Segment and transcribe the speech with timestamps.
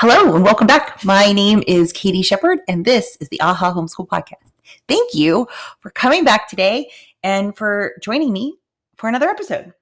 [0.00, 1.04] Hello and welcome back.
[1.04, 4.52] My name is Katie Shepard, and this is the AHA Homeschool Podcast.
[4.86, 5.48] Thank you
[5.80, 6.88] for coming back today
[7.24, 8.56] and for joining me
[8.96, 9.72] for another episode.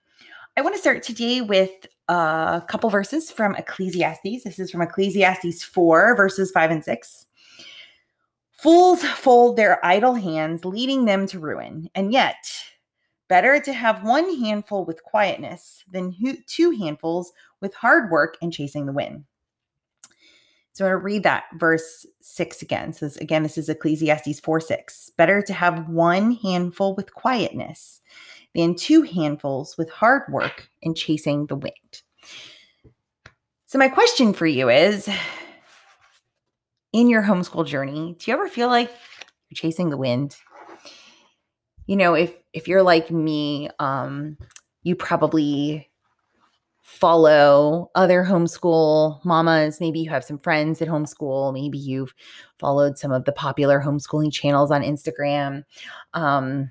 [0.56, 1.70] I want to start today with
[2.08, 4.42] a couple verses from Ecclesiastes.
[4.42, 7.26] This is from Ecclesiastes 4, verses 5 and 6.
[8.52, 12.42] Fools fold their idle hands, leading them to ruin, and yet
[13.28, 18.86] better to have one handful with quietness than two handfuls with hard work and chasing
[18.86, 19.26] the wind.
[20.76, 22.92] So I'm going to read that verse six again.
[22.92, 25.10] So says again, this is Ecclesiastes 4 6.
[25.16, 28.02] Better to have one handful with quietness
[28.54, 32.02] than two handfuls with hard work and chasing the wind.
[33.64, 35.08] So, my question for you is
[36.92, 38.90] in your homeschool journey, do you ever feel like
[39.48, 40.36] you're chasing the wind?
[41.86, 44.36] You know, if if you're like me, um,
[44.82, 45.88] you probably
[46.86, 49.80] follow other homeschool mamas.
[49.80, 51.52] Maybe you have some friends that homeschool.
[51.52, 52.14] Maybe you've
[52.60, 55.64] followed some of the popular homeschooling channels on Instagram.
[56.14, 56.70] Um,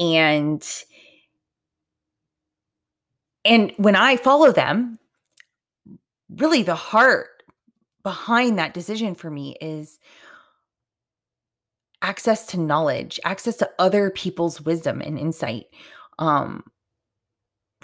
[0.00, 0.66] and
[3.44, 4.98] and when I follow them,
[6.28, 7.44] really the heart
[8.02, 10.00] behind that decision for me is
[12.02, 15.66] access to knowledge, access to other people's wisdom and insight.
[16.18, 16.64] Um,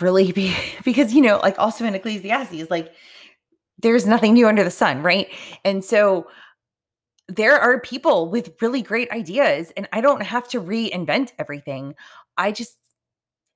[0.00, 2.92] really be because you know like also in ecclesiastes like
[3.78, 5.28] there's nothing new under the sun right?
[5.64, 6.28] And so
[7.28, 11.94] there are people with really great ideas and i don't have to reinvent everything.
[12.36, 12.76] I just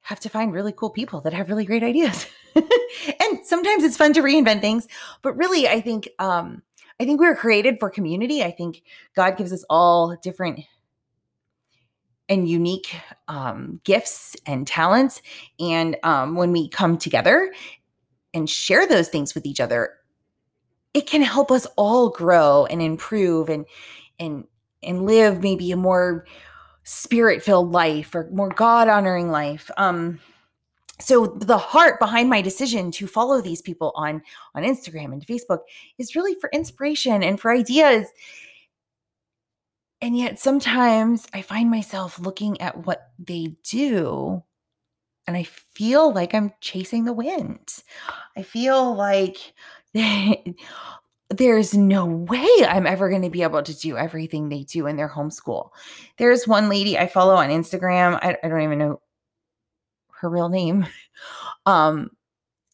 [0.02, 2.26] have to find really cool people that have really great ideas.
[3.20, 4.88] And sometimes it's fun to reinvent things
[5.22, 6.62] but really i think um
[6.98, 8.42] i think we we're created for community.
[8.42, 8.82] I think
[9.14, 10.60] god gives us all different
[12.28, 12.94] and unique
[13.28, 15.22] um, gifts and talents.
[15.58, 17.52] And um, when we come together
[18.34, 19.94] and share those things with each other,
[20.94, 23.66] it can help us all grow and improve and
[24.18, 24.44] and
[24.82, 26.24] and live maybe a more
[26.84, 29.70] spirit filled life or more God honoring life.
[29.76, 30.20] Um,
[31.00, 34.22] so the heart behind my decision to follow these people on
[34.54, 35.60] on Instagram and Facebook
[35.98, 38.08] is really for inspiration and for ideas
[40.00, 44.42] and yet sometimes I find myself looking at what they do
[45.28, 47.82] and I feel like I'm chasing the wind.
[48.34, 49.36] I feel like
[51.30, 54.96] there's no way I'm ever going to be able to do everything they do in
[54.96, 55.68] their homeschool.
[56.16, 58.18] There's one lady I follow on Instagram.
[58.22, 59.00] I, I don't even know
[60.12, 60.86] her real name.
[61.66, 62.12] Um,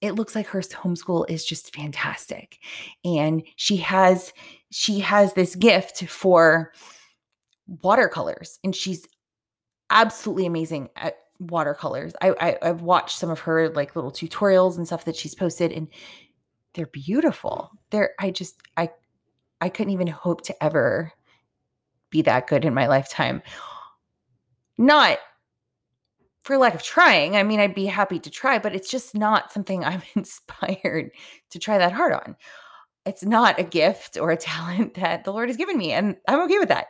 [0.00, 2.58] it looks like her homeschool is just fantastic.
[3.04, 4.32] And she has
[4.70, 6.72] she has this gift for
[7.66, 9.06] watercolors and she's
[9.90, 12.12] absolutely amazing at watercolors.
[12.20, 15.72] I, I have watched some of her like little tutorials and stuff that she's posted
[15.72, 15.88] and
[16.74, 17.70] they're beautiful.
[17.90, 18.90] They're I just I
[19.60, 21.12] I couldn't even hope to ever
[22.10, 23.42] be that good in my lifetime.
[24.76, 25.18] Not
[26.42, 27.36] for lack of trying.
[27.36, 31.10] I mean, I'd be happy to try, but it's just not something I'm inspired
[31.50, 32.36] to try that hard on
[33.06, 35.92] it's not a gift or a talent that the Lord has given me.
[35.92, 36.86] And I'm okay with that.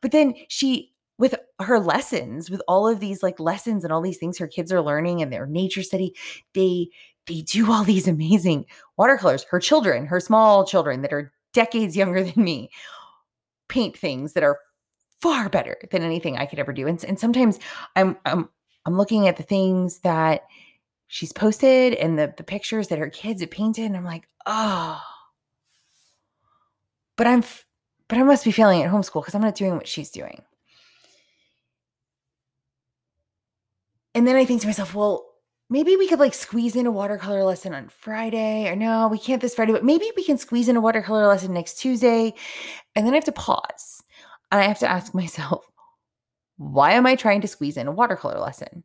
[0.00, 4.18] But then she, with her lessons, with all of these like lessons and all these
[4.18, 6.14] things her kids are learning and their nature study,
[6.54, 6.88] they
[7.26, 8.66] they do all these amazing
[8.96, 9.44] watercolors.
[9.44, 12.70] Her children, her small children that are decades younger than me,
[13.68, 14.58] paint things that are
[15.20, 16.86] far better than anything I could ever do.
[16.86, 17.58] And, and sometimes
[17.96, 18.48] I'm I'm
[18.84, 20.42] I'm looking at the things that
[21.08, 25.00] she's posted and the the pictures that her kids have painted, and I'm like, oh
[27.16, 27.44] but I'm,
[28.08, 30.42] but I must be failing at homeschool because I'm not doing what she's doing.
[34.14, 35.26] And then I think to myself, well,
[35.68, 39.42] maybe we could like squeeze in a watercolor lesson on Friday, or no, we can't
[39.42, 42.34] this Friday, but maybe we can squeeze in a watercolor lesson next Tuesday.
[42.94, 44.02] And then I have to pause
[44.50, 45.68] and I have to ask myself,
[46.56, 48.84] why am I trying to squeeze in a watercolor lesson?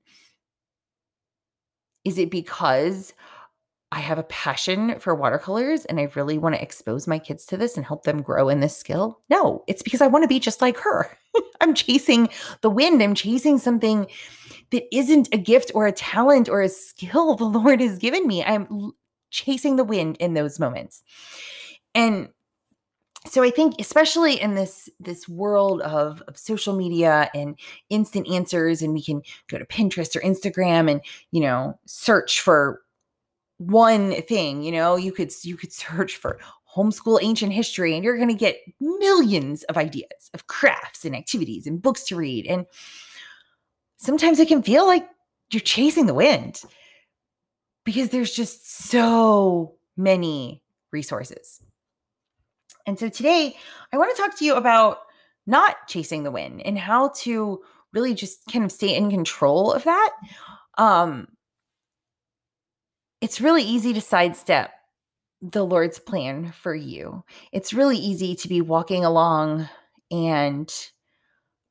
[2.04, 3.14] Is it because
[3.92, 7.58] I have a passion for watercolors and I really want to expose my kids to
[7.58, 9.20] this and help them grow in this skill?
[9.30, 11.18] No, it's because I want to be just like her.
[11.62, 12.30] I'm chasing
[12.62, 13.04] the wind.
[13.04, 14.08] I'm chasing something
[14.72, 18.44] that isn't a gift or a talent or a skill the Lord has given me.
[18.44, 18.92] I'm
[19.30, 21.04] chasing the wind in those moments.
[21.94, 22.30] And
[23.28, 27.60] so I think especially in this this world of, of social media and
[27.90, 32.82] instant answers and we can go to Pinterest or Instagram and you know search for
[33.68, 36.40] one thing you know you could you could search for
[36.76, 41.68] homeschool ancient history and you're going to get millions of ideas of crafts and activities
[41.68, 42.66] and books to read and
[43.98, 45.08] sometimes it can feel like
[45.52, 46.62] you're chasing the wind
[47.84, 51.62] because there's just so many resources
[52.86, 53.56] And so today
[53.94, 55.00] I want to talk to you about
[55.48, 57.62] not chasing the wind and how to
[57.94, 60.12] really just kind of stay in control of that.
[60.78, 61.28] Um,
[63.22, 64.72] it's really easy to sidestep
[65.42, 67.24] the Lord's plan for you.
[67.52, 69.70] It's really easy to be walking along
[70.12, 70.72] and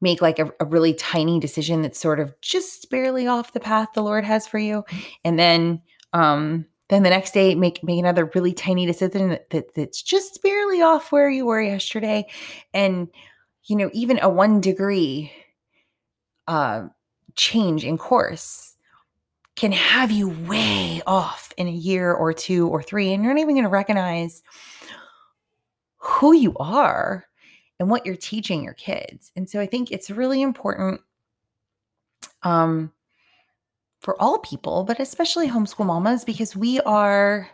[0.01, 3.91] make like a, a, really tiny decision that's sort of just barely off the path
[3.95, 4.85] the Lord has for you.
[5.25, 5.83] And then
[6.13, 10.43] um then the next day make make another really tiny decision that, that that's just
[10.43, 12.27] barely off where you were yesterday.
[12.73, 13.09] And
[13.65, 15.31] you know, even a one degree
[16.49, 16.89] uh
[17.37, 18.70] change in course
[19.61, 23.43] can have you way off in a year or two or three, and you're not
[23.43, 24.43] even going to recognize
[25.99, 27.27] who you are
[27.79, 29.31] and what you're teaching your kids.
[29.37, 31.03] And so I think it's really important
[32.43, 32.91] um,
[34.01, 37.47] for all people, but especially homeschool mamas, because we are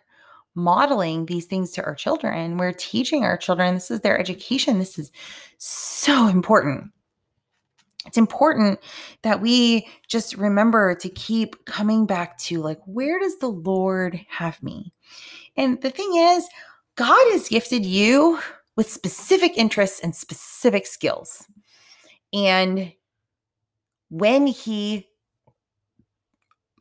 [0.54, 2.56] modeling these things to our children.
[2.56, 3.74] We're teaching our children.
[3.74, 4.78] This is their education.
[4.78, 5.10] This is
[5.58, 6.92] so important
[8.06, 8.78] it's important
[9.22, 14.62] that we just remember to keep coming back to like where does the lord have
[14.62, 14.92] me?
[15.56, 16.48] And the thing is
[16.96, 18.40] god has gifted you
[18.76, 21.46] with specific interests and specific skills.
[22.32, 22.92] And
[24.08, 25.08] when he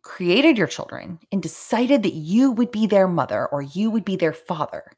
[0.01, 4.15] created your children and decided that you would be their mother or you would be
[4.15, 4.91] their father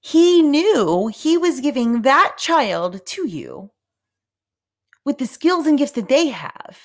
[0.00, 3.70] he knew he was giving that child to you
[5.08, 6.78] with the skills and gifts that they have.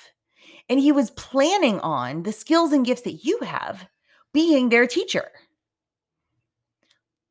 [0.70, 3.86] And he was planning on the skills and gifts that you have
[4.32, 5.30] being their teacher.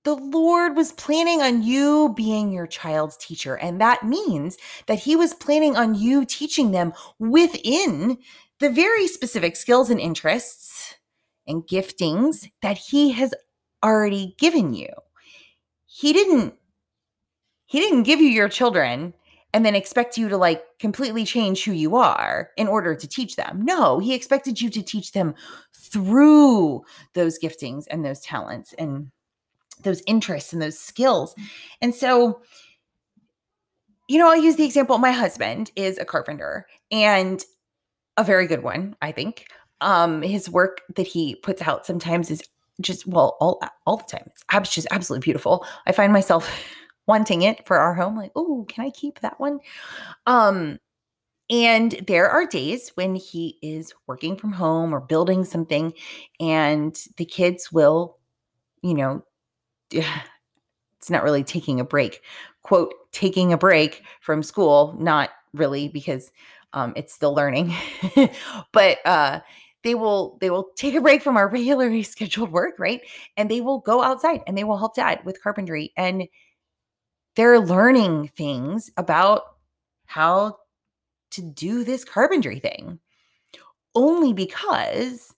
[0.03, 3.55] The Lord was planning on you being your child's teacher.
[3.55, 4.55] And that means
[4.85, 8.19] that He was planning on you teaching them within
[8.59, 10.93] the very specific skills and interests
[11.47, 13.33] and giftings that He has
[13.83, 14.89] already given you.
[15.87, 16.53] He didn't.
[17.65, 19.15] He didn't give you your children
[19.53, 23.35] and then expect you to like completely change who you are in order to teach
[23.35, 23.61] them.
[23.63, 25.35] No, he expected you to teach them
[25.73, 26.83] through
[27.13, 29.11] those giftings and those talents and
[29.83, 31.35] those interests and those skills.
[31.81, 32.41] And so,
[34.07, 37.43] you know, I'll use the example my husband is a carpenter and
[38.17, 39.47] a very good one, I think.
[39.81, 42.41] Um, his work that he puts out sometimes is
[42.81, 44.31] just well all all the time.
[44.53, 45.65] It's just absolutely beautiful.
[45.85, 46.49] I find myself
[47.07, 49.59] wanting it for our home like oh can i keep that one?
[50.25, 50.79] Um
[51.49, 55.93] and there are days when he is working from home or building something
[56.39, 58.17] and the kids will
[58.81, 59.23] you know
[59.91, 62.21] it's not really taking a break.
[62.61, 66.31] Quote taking a break from school not really because
[66.73, 67.73] um, it's still learning.
[68.71, 69.41] But uh
[69.83, 73.01] they will they will take a break from our regularly scheduled work right?
[73.37, 76.23] And they will go outside and they will help dad with carpentry and
[77.35, 79.43] they're learning things about
[80.05, 80.57] how
[81.31, 82.99] to do this carpentry thing
[83.95, 85.33] only because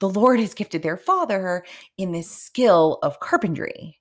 [0.00, 1.64] the Lord has gifted their father
[1.96, 3.98] in this skill of carpentry.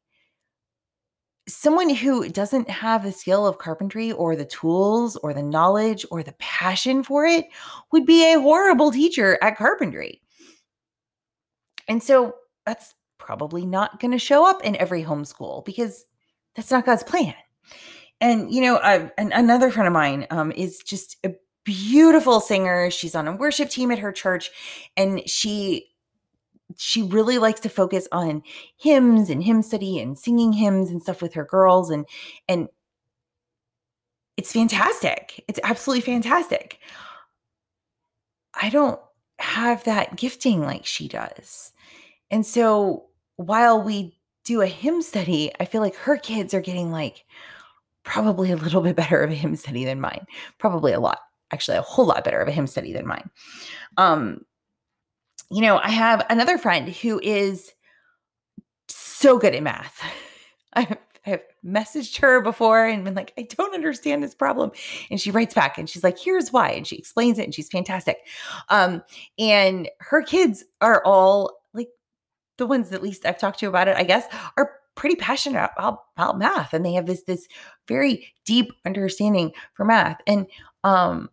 [1.47, 6.21] Someone who doesn't have the skill of carpentry or the tools or the knowledge or
[6.21, 7.45] the passion for it
[7.91, 10.21] would be a horrible teacher at carpentry.
[11.87, 12.35] And so
[12.65, 16.05] that's probably not going to show up in every homeschool because
[16.57, 17.35] that's not God's plan.
[18.19, 21.33] And you know, uh, an, another friend of mine um, is just a
[21.63, 22.89] beautiful singer.
[22.91, 24.49] She's on a worship team at her church,
[24.97, 25.85] and she
[26.75, 28.43] she really likes to focus on
[28.77, 32.05] hymns and hymn study and singing hymns and stuff with her girls and
[32.49, 32.67] and
[34.35, 35.43] it's fantastic.
[35.47, 36.79] It's absolutely fantastic.
[38.53, 38.99] I don't
[39.39, 41.71] have that gifting like she does.
[42.29, 43.05] And so
[43.37, 44.16] while we
[44.47, 47.25] do a hymn study, I feel like her kids are getting like
[48.03, 50.25] probably a little bit better of a hymn study than mine.
[50.57, 51.19] Probably a lot,
[51.51, 53.29] actually, a whole lot better of a hymn study than mine.
[53.97, 54.45] Um,
[55.51, 57.73] you know, I have another friend who is
[58.87, 60.01] so good at math.
[60.73, 64.71] I have messaged her before and been like, I don't understand this problem.
[65.11, 66.69] And she writes back and she's like, here's why.
[66.69, 68.19] And she explains it and she's fantastic.
[68.69, 69.03] Um,
[69.37, 71.56] and her kids are all
[72.57, 74.25] the ones at least I've talked to about it, I guess,
[74.57, 77.47] are pretty passionate about, about math and they have this this
[77.87, 80.19] very deep understanding for math.
[80.25, 80.47] And
[80.83, 81.29] um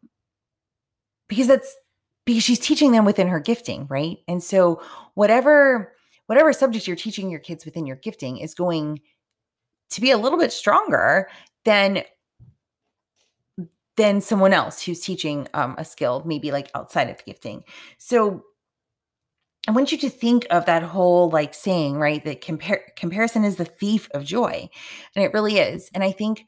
[1.29, 1.75] because that's
[2.27, 4.19] because she's teaching them within her gifting, right?
[4.29, 4.83] And so
[5.15, 5.95] whatever
[6.27, 9.01] whatever subject you're teaching your kids within your gifting is going
[9.91, 11.29] to be a little bit stronger
[11.65, 12.03] than
[13.97, 17.63] than someone else who's teaching um, a skill maybe like outside of gifting
[17.99, 18.45] so
[19.67, 22.23] I want you to think of that whole like saying, right?
[22.25, 24.69] That compar- comparison is the thief of joy.
[25.17, 25.91] And it really is.
[25.95, 26.45] And I think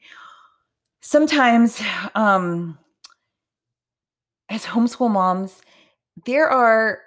[1.01, 1.81] sometimes
[2.15, 2.77] um
[4.49, 5.61] as homeschool moms,
[6.25, 7.01] there are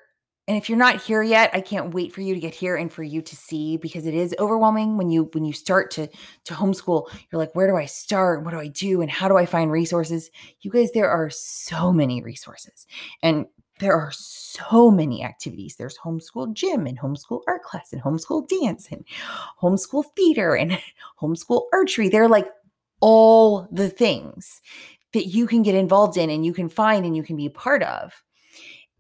[0.51, 2.93] and if you're not here yet i can't wait for you to get here and
[2.93, 6.09] for you to see because it is overwhelming when you when you start to
[6.45, 9.37] to homeschool you're like where do i start what do i do and how do
[9.37, 12.87] i find resources you guys there are so many resources
[13.23, 13.47] and
[13.81, 15.77] there are so many activities.
[15.77, 19.05] There's homeschool gym and homeschool art class and homeschool dance and
[19.61, 20.79] homeschool theater and
[21.21, 22.09] homeschool archery.
[22.09, 22.49] They're like
[23.01, 24.61] all the things
[25.13, 27.83] that you can get involved in and you can find and you can be part
[27.83, 28.13] of.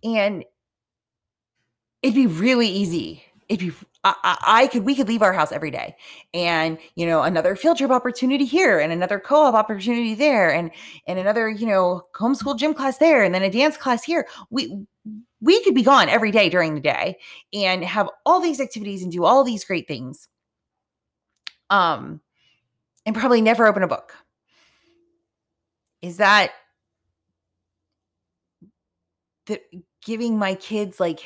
[0.02, 0.44] And
[2.02, 5.70] it'd be really easy if you I, I, could we could leave our house every
[5.70, 5.94] day.
[6.32, 10.70] And you know another field trip opportunity here and another co-op opportunity there and
[11.06, 14.26] and another you know homeschool gym class there and then a dance class here.
[14.48, 14.86] We
[15.42, 17.18] we could be gone every day during the day
[17.52, 20.28] and have all these activities and do all these great things
[21.70, 22.20] um
[23.04, 24.14] and probably never open a book.
[26.02, 26.52] Is that
[29.46, 29.60] the
[30.02, 31.20] giving my kids like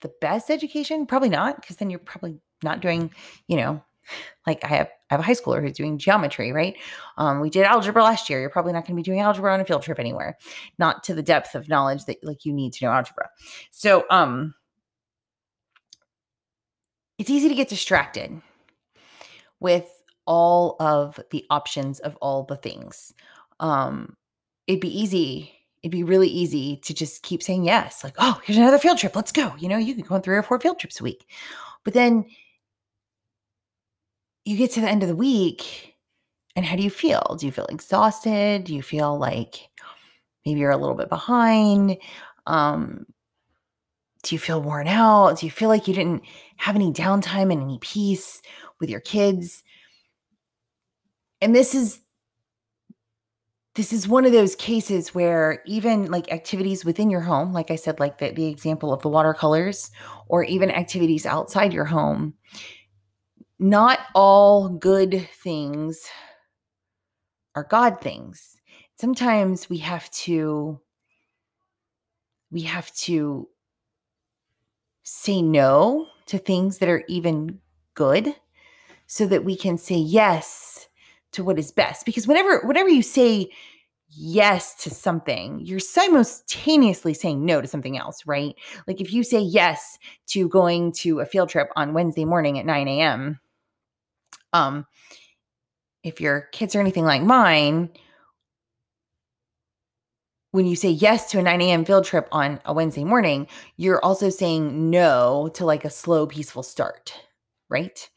[0.00, 1.06] the best education?
[1.06, 3.10] Probably not, because then you're probably not doing,
[3.48, 3.82] you know,
[4.46, 6.76] like I have I have a high schooler who's doing geometry, right?
[7.16, 8.40] Um, we did algebra last year.
[8.40, 10.36] You're probably not going to be doing algebra on a field trip anywhere,
[10.78, 13.28] not to the depth of knowledge that like you need to know algebra.
[13.70, 14.54] So um
[17.18, 18.42] it's easy to get distracted
[19.58, 19.90] with
[20.26, 23.12] all of the options of all the things.
[23.60, 24.16] Um
[24.66, 25.52] it'd be easy
[25.86, 28.02] it'd be really easy to just keep saying yes.
[28.02, 29.14] Like, oh, here's another field trip.
[29.14, 29.54] Let's go.
[29.56, 31.30] You know, you could go on three or four field trips a week.
[31.84, 32.24] But then
[34.44, 35.94] you get to the end of the week
[36.56, 37.36] and how do you feel?
[37.38, 38.64] Do you feel exhausted?
[38.64, 39.68] Do you feel like
[40.44, 41.98] maybe you're a little bit behind?
[42.48, 43.06] Um,
[44.24, 45.38] do you feel worn out?
[45.38, 46.24] Do you feel like you didn't
[46.56, 48.42] have any downtime and any peace
[48.80, 49.62] with your kids?
[51.40, 52.00] And this is
[53.76, 57.76] this is one of those cases where even like activities within your home, like I
[57.76, 59.90] said, like the, the example of the watercolors,
[60.28, 62.34] or even activities outside your home,
[63.58, 66.00] not all good things
[67.54, 68.56] are God things.
[68.98, 70.80] Sometimes we have to
[72.50, 73.48] we have to
[75.02, 77.60] say no to things that are even
[77.94, 78.34] good
[79.06, 80.85] so that we can say yes
[81.36, 83.48] to what is best because whenever whenever you say
[84.08, 88.54] yes to something you're simultaneously saying no to something else right
[88.86, 92.66] like if you say yes to going to a field trip on wednesday morning at
[92.66, 93.40] 9 a.m
[94.52, 94.86] um
[96.02, 97.90] if your kids are anything like mine
[100.52, 101.84] when you say yes to a 9 a.m.
[101.84, 106.62] field trip on a Wednesday morning, you're also saying no to like a slow, peaceful
[106.62, 107.12] start,
[107.68, 108.08] right?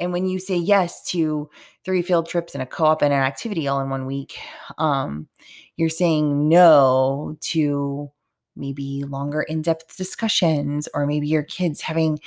[0.00, 1.50] And when you say yes to
[1.84, 4.38] three field trips and a co-op and an activity all in one week,
[4.78, 5.28] um,
[5.76, 8.10] you're saying no to
[8.56, 12.18] maybe longer in-depth discussions or maybe your kids having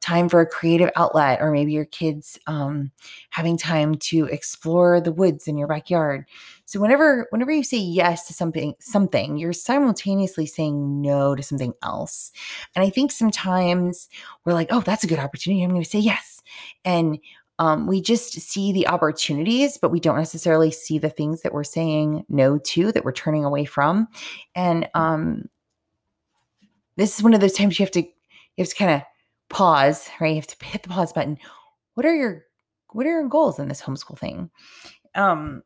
[0.00, 2.90] time for a creative outlet or maybe your kids um,
[3.30, 6.24] having time to explore the woods in your backyard.
[6.66, 11.72] So whenever whenever you say yes to something something you're simultaneously saying no to something
[11.82, 12.30] else.
[12.76, 14.08] And i think sometimes
[14.44, 15.62] we're like oh that's a good opportunity.
[15.62, 16.42] I'm going to say yes.
[16.84, 17.18] And
[17.58, 21.64] um, we just see the opportunities, but we don't necessarily see the things that we're
[21.64, 24.06] saying no to, that we're turning away from.
[24.54, 25.48] And um,
[26.96, 28.10] this is one of those times you have to you
[28.58, 29.02] have to kind of
[29.48, 30.30] pause, right?
[30.30, 31.38] You have to hit the pause button.
[31.94, 32.44] What are your
[32.92, 34.50] what are your goals in this homeschool thing?
[35.14, 35.62] Um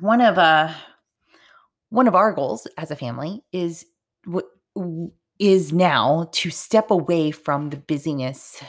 [0.00, 0.72] one of uh
[1.90, 3.86] one of our goals as a family is
[4.24, 4.46] what
[5.38, 8.62] is now to step away from the busyness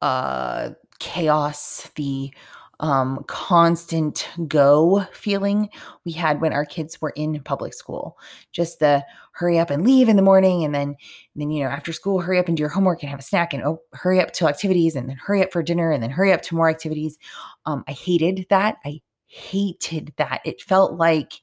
[0.00, 0.70] uh
[1.00, 2.32] chaos, the
[2.80, 5.68] um, constant go feeling
[6.04, 8.18] we had when our kids were in public school.
[8.52, 10.96] Just the hurry up and leave in the morning, and then, and
[11.36, 13.52] then you know after school, hurry up and do your homework and have a snack,
[13.52, 16.32] and oh, hurry up to activities, and then hurry up for dinner, and then hurry
[16.32, 17.18] up to more activities.
[17.66, 18.76] Um, I hated that.
[18.84, 20.40] I hated that.
[20.44, 21.40] It felt like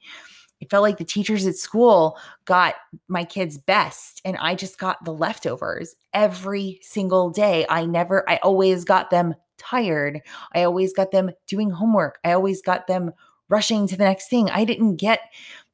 [0.61, 2.75] it felt like the teachers at school got
[3.07, 7.65] my kids best and I just got the leftovers every single day.
[7.67, 10.21] I never, I always got them tired.
[10.53, 12.19] I always got them doing homework.
[12.23, 13.11] I always got them
[13.49, 14.49] rushing to the next thing.
[14.49, 15.19] I didn't get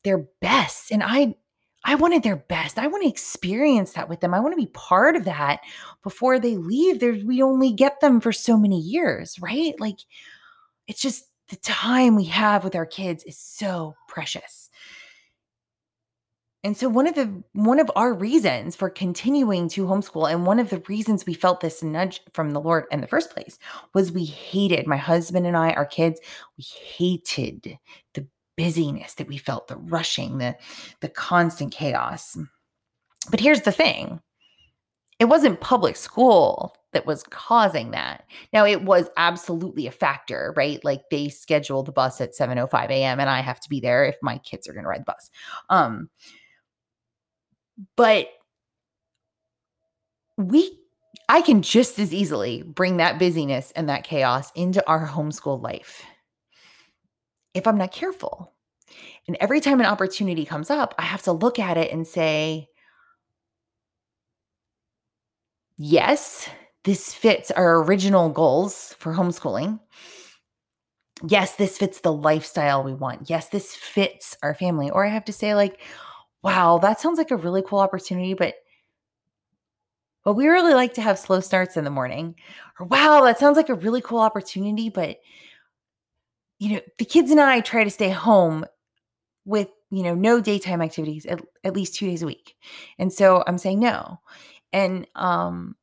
[0.04, 1.36] their best and I
[1.84, 2.78] I wanted their best.
[2.78, 4.34] I want to experience that with them.
[4.34, 5.62] I want to be part of that
[6.04, 7.00] before they leave.
[7.00, 9.74] There we only get them for so many years, right?
[9.80, 10.00] Like
[10.88, 14.70] it's just the time we have with our kids is so precious.
[16.68, 20.60] And so one of the one of our reasons for continuing to homeschool and one
[20.60, 23.58] of the reasons we felt this nudge from the Lord in the first place
[23.94, 26.20] was we hated my husband and I our kids
[26.58, 27.80] we hated
[28.16, 30.58] the busyness that we felt the rushing the
[31.00, 32.38] the constant chaos.
[33.32, 34.20] But here's the thing.
[35.20, 38.26] It wasn't public school that was causing that.
[38.52, 40.84] Now it was absolutely a factor, right?
[40.84, 43.22] Like they schedule the bus at 7:05 a.m.
[43.22, 45.32] and I have to be there if my kids are going to ride the bus.
[45.70, 46.10] Um
[47.96, 48.30] but
[50.38, 50.80] we
[51.30, 56.06] I can just as easily bring that busyness and that chaos into our homeschool life
[57.54, 58.54] if I'm not careful.
[59.28, 62.70] And every time an opportunity comes up, I have to look at it and say,
[65.78, 66.50] yes,
[66.86, 69.80] this fits our original goals for homeschooling.
[71.28, 73.30] Yes, this fits the lifestyle we want.
[73.30, 74.90] Yes, this fits our family.
[74.90, 75.82] Or I have to say, like,
[76.44, 78.56] wow, that sounds like a really cool opportunity, but
[80.24, 82.36] but we really like to have slow starts in the morning.
[82.80, 85.20] Or wow, that sounds like a really cool opportunity, but
[86.60, 88.66] you know, the kids and I try to stay home
[89.46, 92.56] with, you know, no daytime activities at, at least 2 days a week.
[93.00, 94.20] And so I'm saying no.
[94.74, 95.76] And um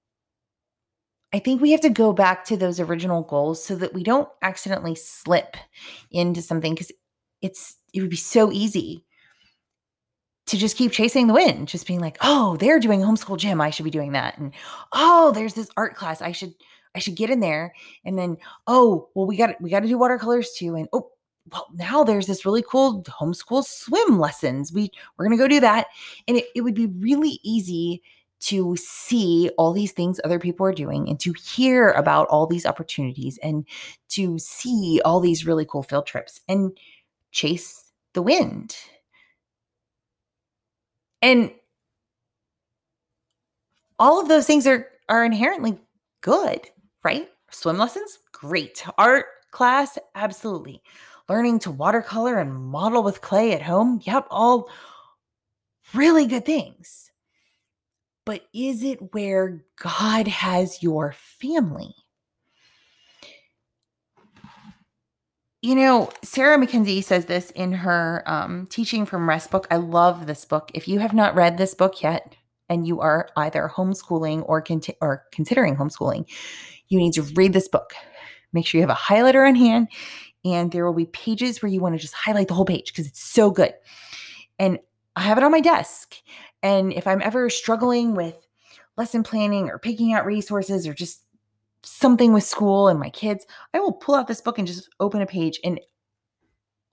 [1.33, 4.29] I think we have to go back to those original goals so that we don't
[4.43, 5.57] accidentally slip
[6.11, 6.93] into something cuz
[7.43, 9.05] it's it would be so easy
[10.47, 13.71] to just keep chasing the wind, just being like, "Oh, they're doing homeschool gym, I
[13.71, 14.53] should be doing that." And,
[14.93, 16.55] "Oh, there's this art class, I should
[16.95, 17.75] I should get in there."
[18.05, 18.37] And then,
[18.67, 21.11] "Oh, well we got we got to do watercolors too." And, "Oh,
[21.53, 24.73] well, now there's this really cool homeschool swim lessons.
[24.73, 25.87] We we're to go do that."
[26.29, 28.03] And it, it would be really easy
[28.41, 32.67] to see all these things other people are doing and to hear about all these
[32.67, 33.67] opportunities and
[34.11, 36.77] to see all these really cool field trips and
[37.31, 38.77] chase the wind
[41.25, 41.51] and
[43.99, 45.79] all of those things are are inherently
[46.21, 46.61] good,
[47.03, 47.29] right?
[47.51, 48.85] Swim lessons, great.
[48.99, 50.83] Art class, absolutely.
[51.29, 54.69] Learning to watercolor and model with clay at home, yep, all
[55.95, 57.11] really good things.
[58.27, 61.95] But is it where God has your family?
[65.65, 69.67] You know, Sarah Mackenzie says this in her um, Teaching from Rest book.
[69.71, 70.71] I love this book.
[70.75, 72.37] If you have not read this book yet,
[72.69, 76.31] and you are either homeschooling or, conti- or considering homeschooling,
[76.89, 77.95] you need to read this book.
[78.53, 79.89] Make sure you have a highlighter on hand,
[80.45, 83.07] and there will be pages where you want to just highlight the whole page because
[83.07, 83.73] it's so good.
[84.59, 84.81] And
[85.17, 86.15] I have it on my desk.
[86.63, 88.37] And if I'm ever struggling with
[88.99, 91.24] lesson planning or picking out resources or just
[91.85, 95.23] something with school and my kids, I will pull out this book and just open
[95.23, 95.61] a page.
[95.65, 95.81] And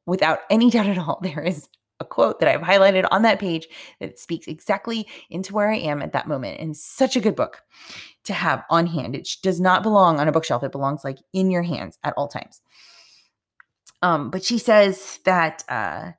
[0.06, 1.68] without any doubt at all, there is
[2.00, 3.68] a quote that I've highlighted on that page
[4.00, 6.60] that speaks exactly into where I am at that moment.
[6.60, 7.62] And such a good book
[8.26, 9.16] to have on hand.
[9.16, 12.28] It does not belong on a bookshelf, it belongs like in your hands at all
[12.28, 12.62] times.
[14.02, 16.14] Um, but she says that uh,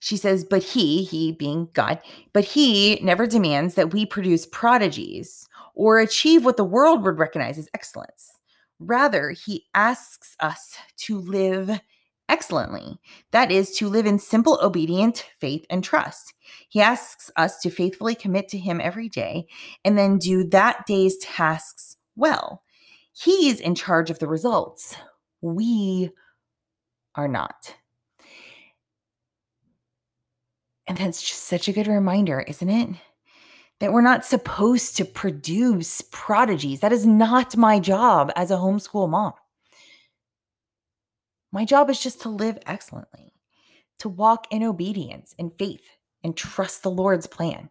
[0.00, 2.00] she says, but he, he being God,
[2.32, 7.58] but he never demands that we produce prodigies or achieve what the world would recognize
[7.58, 8.32] as excellence.
[8.78, 11.80] Rather, he asks us to live
[12.28, 12.98] excellently.
[13.32, 16.34] That is, to live in simple, obedient faith and trust.
[16.68, 19.46] He asks us to faithfully commit to him every day
[19.84, 22.62] and then do that day's tasks well.
[23.12, 24.94] He's in charge of the results.
[25.40, 26.10] We
[27.14, 27.74] are not.
[30.88, 32.88] And that's just such a good reminder, isn't it?
[33.78, 36.80] That we're not supposed to produce prodigies.
[36.80, 39.34] That is not my job as a homeschool mom.
[41.52, 43.34] My job is just to live excellently,
[44.00, 45.84] to walk in obedience and faith
[46.24, 47.70] and trust the Lord's plan,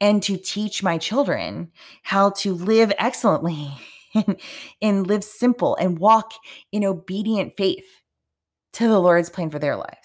[0.00, 1.70] and to teach my children
[2.02, 3.70] how to live excellently
[4.14, 4.40] and,
[4.82, 6.32] and live simple and walk
[6.70, 7.84] in obedient faith
[8.74, 10.01] to the Lord's plan for their lives.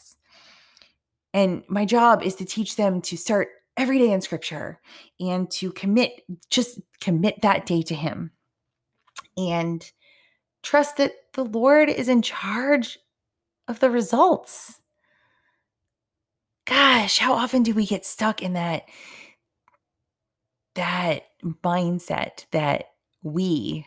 [1.38, 4.82] And my job is to teach them to start every day in scripture
[5.20, 8.32] and to commit, just commit that day to Him
[9.38, 9.88] and
[10.64, 12.98] trust that the Lord is in charge
[13.68, 14.80] of the results.
[16.66, 18.86] Gosh, how often do we get stuck in that
[20.74, 23.86] that mindset that we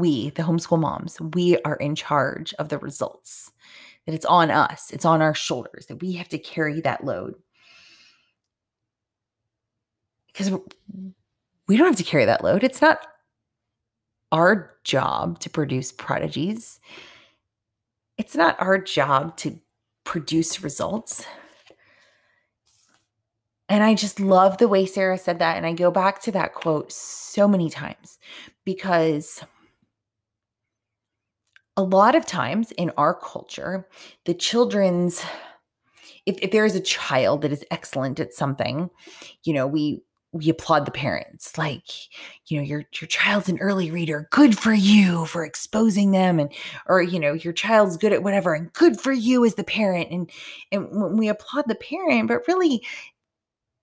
[0.00, 3.52] we the homeschool moms we are in charge of the results
[4.06, 7.34] that it's on us, it's on our shoulders, that we have to carry that load.
[10.26, 10.50] Because
[11.68, 12.64] we don't have to carry that load.
[12.64, 13.06] It's not
[14.32, 16.80] our job to produce prodigies,
[18.16, 19.60] it's not our job to
[20.04, 21.24] produce results.
[23.68, 25.56] And I just love the way Sarah said that.
[25.56, 28.18] And I go back to that quote so many times
[28.64, 29.44] because
[31.80, 33.88] a lot of times in our culture,
[34.26, 35.24] the children's
[36.26, 38.90] if, if there is a child that is excellent at something,
[39.42, 41.56] you know, we we applaud the parents.
[41.56, 41.86] Like
[42.46, 44.28] you know your your child's an early reader.
[44.30, 46.52] Good for you for exposing them and
[46.86, 50.10] or you know your child's good at whatever and good for you as the parent.
[50.10, 50.30] And
[50.70, 52.86] and when we applaud the parent but really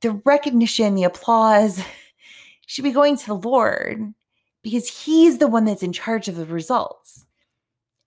[0.02, 1.82] the recognition the applause
[2.68, 4.14] should be going to the lord
[4.62, 7.27] because he's the one that's in charge of the results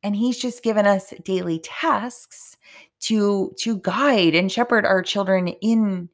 [0.02, 2.56] and he's just given us daily tasks
[3.00, 6.08] to to guide and shepherd our children in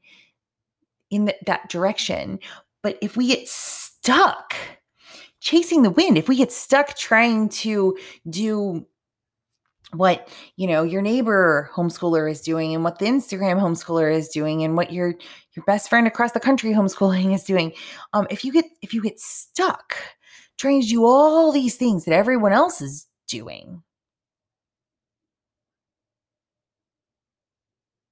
[1.10, 2.38] in th- that direction.
[2.82, 4.54] But if we get stuck
[5.40, 7.96] chasing the wind if we get stuck trying to
[8.28, 8.84] do
[9.92, 14.64] what you know your neighbor homeschooler is doing and what the instagram homeschooler is doing
[14.64, 15.14] and what your
[15.54, 17.72] your best friend across the country homeschooling is doing
[18.12, 19.96] um if you get if you get stuck
[20.58, 23.82] trying to do all these things that everyone else is doing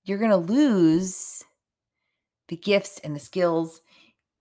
[0.04, 1.42] you're going to lose
[2.48, 3.80] the gifts and the skills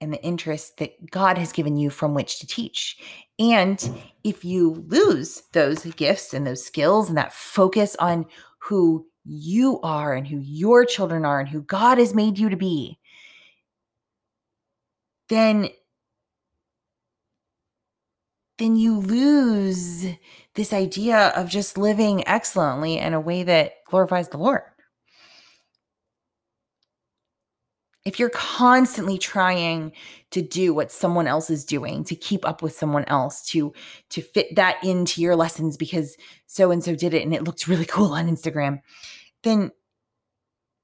[0.01, 2.97] and the interests that God has given you from which to teach.
[3.39, 3.81] And
[4.25, 8.25] if you lose those gifts and those skills and that focus on
[8.59, 12.57] who you are and who your children are and who God has made you to
[12.57, 12.99] be,
[15.29, 15.69] then
[18.63, 20.05] then you lose
[20.55, 24.61] this idea of just living excellently in a way that glorifies the Lord.
[28.05, 29.93] if you're constantly trying
[30.31, 33.73] to do what someone else is doing to keep up with someone else to
[34.09, 37.67] to fit that into your lessons because so and so did it and it looked
[37.67, 38.79] really cool on Instagram
[39.43, 39.71] then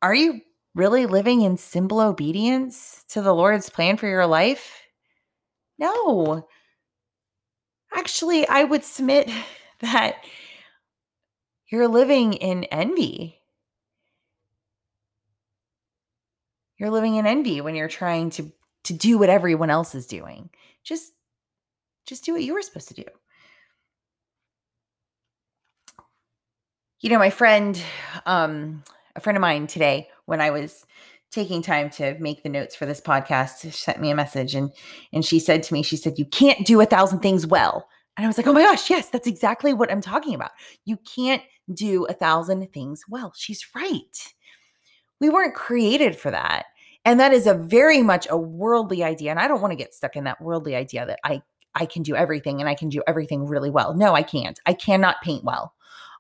[0.01, 0.39] are you
[0.75, 4.81] really living in simple obedience to the Lord's plan for your life
[5.77, 6.47] no
[7.93, 9.29] actually i would submit
[9.79, 10.23] that
[11.67, 13.39] you're living in envy
[16.79, 18.51] You're living in envy when you're trying to
[18.85, 20.49] to do what everyone else is doing.
[20.83, 21.11] Just
[22.05, 23.03] just do what you were supposed to do.
[27.01, 27.79] You know, my friend
[28.25, 28.83] um
[29.15, 30.85] a friend of mine today when I was
[31.31, 34.71] taking time to make the notes for this podcast sent me a message and
[35.13, 37.87] and she said to me she said you can't do a thousand things well
[38.17, 40.51] and i was like oh my gosh yes that's exactly what i'm talking about
[40.85, 44.33] you can't do a thousand things well she's right
[45.19, 46.65] we weren't created for that.
[47.05, 49.31] And that is a very much a worldly idea.
[49.31, 51.41] And I don't want to get stuck in that worldly idea that I
[51.75, 53.93] I can do everything and I can do everything really well.
[53.93, 54.59] No, I can't.
[54.65, 55.73] I cannot paint well.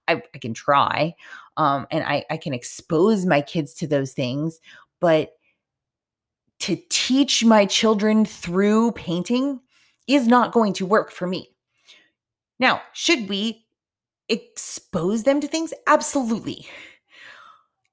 [0.07, 1.15] I, I can try.
[1.57, 4.59] Um, and I, I can expose my kids to those things,
[4.99, 5.31] but
[6.59, 9.61] to teach my children through painting
[10.07, 11.49] is not going to work for me.
[12.59, 13.65] Now, should we
[14.27, 15.73] expose them to things?
[15.87, 16.67] Absolutely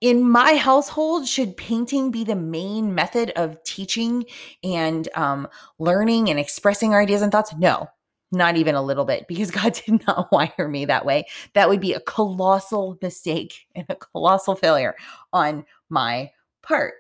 [0.01, 4.27] in my household, should painting be the main method of teaching
[4.62, 7.55] and um, learning and expressing our ideas and thoughts?
[7.57, 7.88] No,
[8.31, 11.27] not even a little bit, because God did not wire me that way.
[11.55, 14.95] That would be a colossal mistake and a colossal failure
[15.33, 16.31] on my
[16.66, 16.94] part.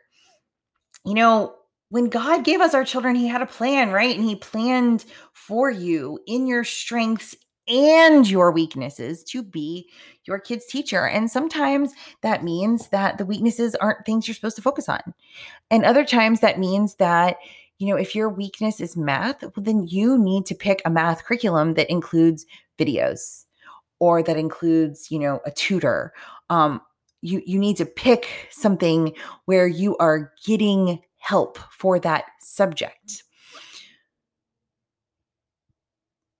[1.04, 1.54] You know,
[1.90, 4.16] when God gave us our children, He had a plan, right?
[4.16, 7.36] And He planned for you in your strengths
[7.68, 9.88] and your weaknesses to be
[10.24, 11.08] your kid's teacher.
[11.08, 15.14] And sometimes that means that the weaknesses aren't things you're supposed to focus on.
[15.70, 17.38] And other times that means that,
[17.78, 21.24] you know, if your weakness is math, well, then you need to pick a math
[21.24, 22.46] curriculum that includes
[22.78, 23.44] videos
[23.98, 26.12] or that includes, you know, a tutor.
[26.50, 26.80] Um,
[27.26, 29.14] you, you need to pick something
[29.46, 33.24] where you are getting help for that subject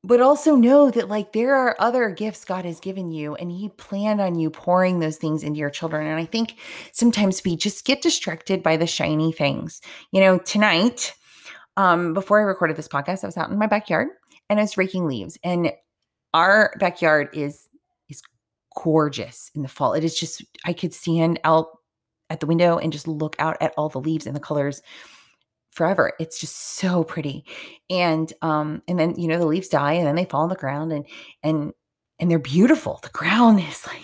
[0.07, 3.71] but also know that like there are other gifts God has given you and he
[3.71, 6.57] planned on you pouring those things into your children and I think
[6.93, 9.81] sometimes we just get distracted by the shiny things.
[10.13, 11.15] You know, tonight
[11.77, 14.09] um before I recorded this podcast I was out in my backyard
[14.49, 15.73] and I was raking leaves and
[16.33, 17.69] our backyard is
[18.77, 19.95] gorgeous in the fall.
[19.95, 21.67] It is just I could stand out
[22.31, 24.83] at the window and just look out at all the leaves and the colors
[25.71, 26.13] forever.
[26.21, 27.45] It's just so pretty.
[27.91, 30.55] And um and then you know the leaves die and then they fall on the
[30.55, 31.07] ground and
[31.43, 31.73] and
[32.19, 33.01] and they're beautiful.
[33.03, 34.03] The ground is like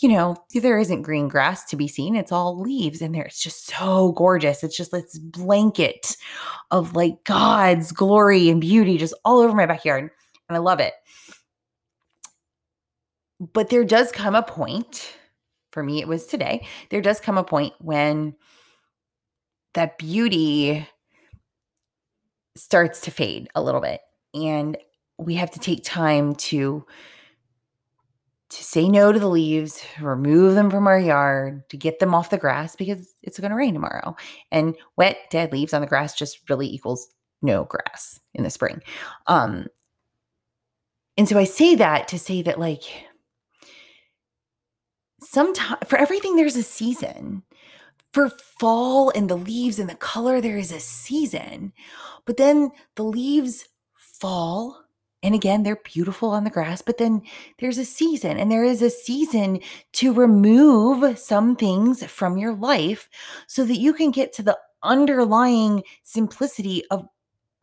[0.00, 2.14] you know, there isn't green grass to be seen.
[2.14, 4.62] It's all leaves and there it's just so gorgeous.
[4.62, 6.16] It's just this blanket
[6.70, 10.10] of like God's glory and beauty just all over my backyard
[10.48, 10.94] and I love it.
[13.40, 15.14] But there does come a point
[15.70, 16.66] for me it was today.
[16.90, 18.34] There does come a point when
[19.74, 20.88] that beauty
[22.56, 24.00] starts to fade a little bit
[24.34, 24.76] and
[25.18, 26.84] we have to take time to
[28.50, 32.30] to say no to the leaves, remove them from our yard, to get them off
[32.30, 34.16] the grass because it's going to rain tomorrow.
[34.50, 37.08] And wet, dead leaves on the grass just really equals
[37.42, 38.82] no grass in the spring.
[39.26, 39.66] Um,
[41.18, 43.07] and so I say that to say that, like,
[45.20, 47.42] sometimes for everything, there's a season.
[48.12, 51.72] For fall and the leaves and the color, there is a season.
[52.24, 54.88] But then the leaves fall
[55.22, 57.22] and again, they're beautiful on the grass, but then
[57.58, 59.60] there's a season, and there is a season
[59.94, 63.08] to remove some things from your life
[63.48, 67.08] so that you can get to the underlying simplicity of,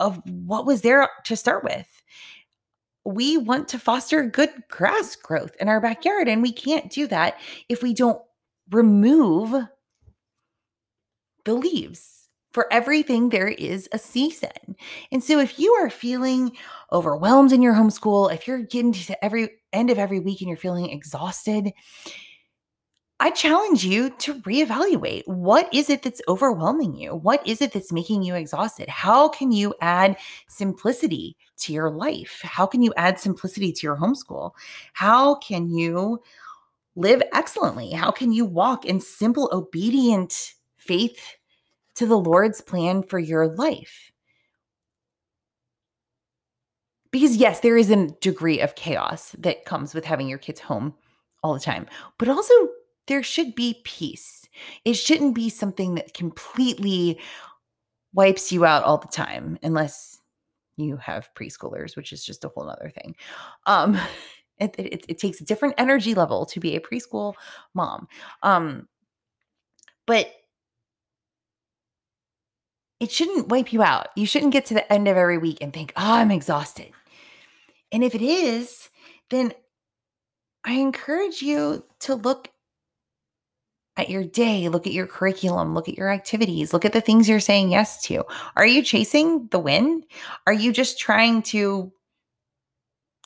[0.02, 1.88] of what was there to start with.
[3.06, 7.39] We want to foster good grass growth in our backyard, and we can't do that
[7.70, 8.22] if we don't
[8.72, 9.54] remove
[11.46, 12.15] the leaves
[12.56, 14.78] for everything, there is a season.
[15.12, 16.54] And so if you are feeling
[16.89, 20.56] overwhelmed in your homeschool, if you're getting to every end of every week and you're
[20.56, 21.74] feeling exhausted,
[23.19, 27.15] I challenge you to reevaluate what is it that's overwhelming you?
[27.15, 28.89] What is it that's making you exhausted?
[28.89, 32.41] How can you add simplicity to your life?
[32.43, 34.51] How can you add simplicity to your homeschool?
[34.93, 36.21] How can you
[36.97, 37.91] live excellently?
[37.91, 41.38] How can you walk in simple, obedient faith
[41.95, 44.12] to the Lord's plan for your life.
[47.12, 50.93] Because, yes, there is a degree of chaos that comes with having your kids home
[51.41, 52.54] all the time, but also
[53.08, 54.48] there should be peace.
[54.84, 57.20] It shouldn't be something that completely
[58.13, 60.20] wipes you out all the time, unless
[60.78, 63.15] you have preschoolers, which is just a whole other thing.
[63.65, 63.96] Um,
[64.58, 67.34] it, it, it takes a different energy level to be a preschool
[67.74, 68.08] mom.
[68.41, 68.88] Um,
[70.06, 70.32] but
[73.00, 74.08] it shouldn't wipe you out.
[74.15, 76.91] You shouldn't get to the end of every week and think, oh, I'm exhausted.
[77.91, 78.89] And if it is,
[79.30, 79.54] then
[80.63, 82.50] I encourage you to look
[83.97, 87.29] at your day, look at your curriculum, look at your activities, look at the things
[87.29, 88.23] you're saying yes to.
[88.55, 90.03] Are you chasing the win?
[90.47, 91.91] Are you just trying to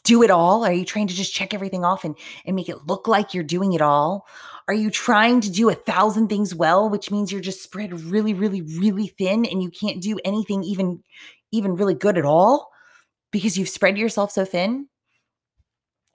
[0.03, 0.65] do it all?
[0.65, 3.43] Are you trying to just check everything off and, and make it look like you're
[3.43, 4.27] doing it all?
[4.67, 8.33] Are you trying to do a thousand things well, which means you're just spread really,
[8.33, 11.03] really, really thin and you can't do anything even
[11.51, 12.69] even really good at all
[13.31, 14.88] because you've spread yourself so thin?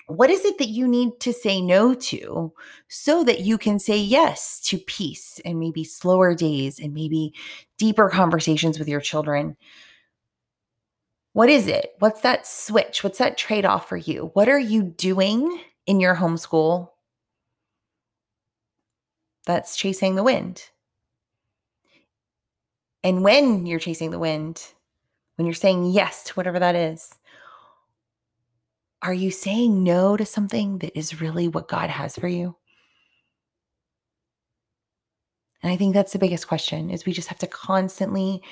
[0.06, 2.52] What is it that you need to say no to
[2.88, 7.32] so that you can say yes to peace and maybe slower days and maybe
[7.78, 9.56] deeper conversations with your children?
[11.32, 11.94] What is it?
[11.98, 13.02] What's that switch?
[13.02, 14.30] What's that trade off for you?
[14.34, 16.90] What are you doing in your homeschool
[19.46, 20.70] that's chasing the wind.
[23.02, 24.66] And when you're chasing the wind,
[25.36, 27.10] when you're saying yes to whatever that is,
[29.04, 32.56] are you saying no to something that is really what God has for you?
[35.62, 38.42] And I think that's the biggest question is we just have to constantly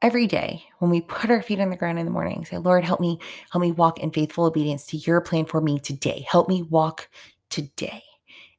[0.00, 2.84] every day when we put our feet on the ground in the morning say lord
[2.84, 3.18] help me
[3.50, 6.26] help me walk in faithful obedience to your plan for me today.
[6.28, 7.08] Help me walk
[7.48, 8.02] today.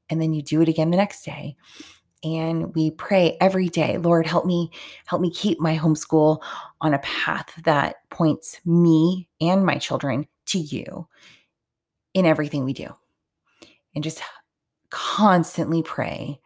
[0.10, 1.56] And then you do it again the next day
[2.26, 4.70] and we pray every day lord help me
[5.06, 6.42] help me keep my homeschool
[6.82, 11.08] on a path that points me and my children to you
[12.14, 12.88] in everything we do.
[13.94, 14.22] And just
[14.90, 16.40] constantly pray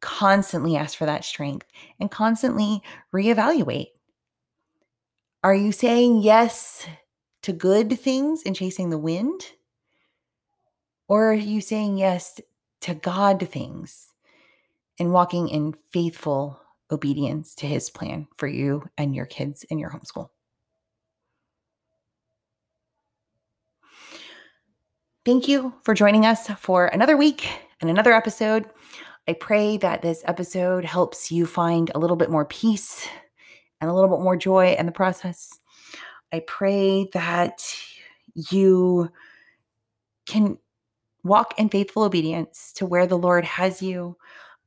[0.00, 1.66] constantly ask for that strength
[1.98, 2.82] and constantly
[3.14, 3.86] reevaluate.
[5.42, 6.86] Are you saying yes
[7.40, 9.46] to good things and chasing the wind?
[11.08, 12.38] Or are you saying yes
[12.82, 14.08] to God things
[14.98, 19.90] and walking in faithful obedience to his plan for you and your kids in your
[19.90, 20.28] homeschool.
[25.24, 27.48] Thank you for joining us for another week
[27.80, 28.66] and another episode.
[29.26, 33.08] I pray that this episode helps you find a little bit more peace
[33.80, 35.58] and a little bit more joy in the process.
[36.30, 37.64] I pray that
[38.34, 39.10] you
[40.26, 40.58] can
[41.22, 44.16] walk in faithful obedience to where the Lord has you.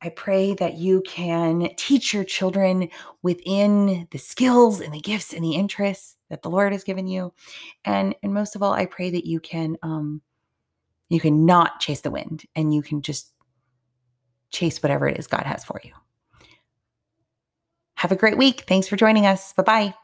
[0.00, 2.88] I pray that you can teach your children
[3.22, 7.32] within the skills and the gifts and the interests that the Lord has given you.
[7.84, 10.22] And and most of all, I pray that you can um
[11.08, 13.32] you can not chase the wind and you can just
[14.50, 15.92] chase whatever it is God has for you.
[17.96, 18.64] Have a great week.
[18.68, 19.52] Thanks for joining us.
[19.54, 19.94] Bye-bye.